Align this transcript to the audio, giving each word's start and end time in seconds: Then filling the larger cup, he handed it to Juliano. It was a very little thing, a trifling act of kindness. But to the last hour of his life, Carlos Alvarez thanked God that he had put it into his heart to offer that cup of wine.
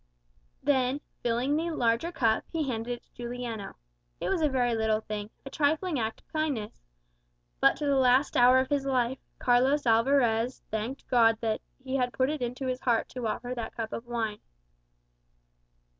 Then 0.63 0.99
filling 1.21 1.55
the 1.55 1.69
larger 1.69 2.11
cup, 2.11 2.43
he 2.51 2.67
handed 2.67 2.91
it 2.93 3.03
to 3.03 3.13
Juliano. 3.13 3.75
It 4.19 4.29
was 4.29 4.41
a 4.41 4.49
very 4.49 4.73
little 4.73 5.01
thing, 5.01 5.29
a 5.45 5.51
trifling 5.51 5.99
act 5.99 6.21
of 6.21 6.33
kindness. 6.33 6.81
But 7.59 7.75
to 7.75 7.85
the 7.85 7.97
last 7.97 8.35
hour 8.35 8.57
of 8.57 8.71
his 8.71 8.87
life, 8.87 9.19
Carlos 9.37 9.85
Alvarez 9.85 10.63
thanked 10.71 11.07
God 11.07 11.37
that 11.41 11.61
he 11.77 11.97
had 11.97 12.13
put 12.13 12.31
it 12.31 12.41
into 12.41 12.65
his 12.65 12.81
heart 12.81 13.09
to 13.09 13.27
offer 13.27 13.53
that 13.53 13.75
cup 13.75 13.93
of 13.93 14.07
wine. 14.07 14.39